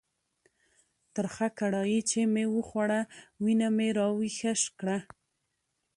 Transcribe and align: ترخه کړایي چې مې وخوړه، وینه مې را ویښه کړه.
ترخه 1.13 1.47
کړایي 1.59 1.99
چې 2.09 2.19
مې 2.33 2.45
وخوړه، 2.55 3.01
وینه 3.43 3.67
مې 3.77 3.89
را 3.97 4.07
ویښه 4.17 4.53
کړه. 4.79 4.97